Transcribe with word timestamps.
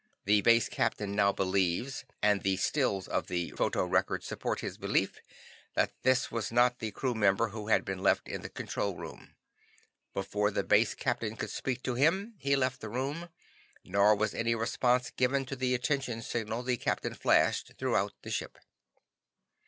The 0.25 0.41
Base 0.41 0.67
Captain 0.67 1.15
now 1.15 1.31
believes, 1.31 2.05
and 2.23 2.41
the 2.41 2.57
stills 2.57 3.07
of 3.07 3.27
the 3.27 3.51
photorecord 3.51 4.23
support 4.23 4.61
his 4.61 4.79
belief, 4.79 5.19
that 5.75 5.91
this 6.01 6.31
was 6.31 6.51
not 6.51 6.79
the 6.79 6.89
crew 6.89 7.13
member 7.13 7.49
who 7.49 7.67
had 7.67 7.85
been 7.85 7.99
left 8.01 8.27
in 8.27 8.41
the 8.41 8.49
control 8.49 8.95
room. 8.97 9.35
Before 10.15 10.49
the 10.49 10.63
Base 10.63 10.95
Captain 10.95 11.35
could 11.35 11.51
speak 11.51 11.83
to 11.83 11.93
him 11.93 12.33
he 12.39 12.55
left 12.55 12.81
the 12.81 12.89
room, 12.89 13.29
nor 13.83 14.15
was 14.15 14.33
any 14.33 14.55
response 14.55 15.11
given 15.11 15.45
to 15.45 15.55
the 15.55 15.75
attention 15.75 16.23
signal 16.23 16.63
the 16.63 16.77
Captain 16.77 17.13
flashed 17.13 17.73
throughout 17.77 18.13
the 18.23 18.31
ship. 18.31 18.57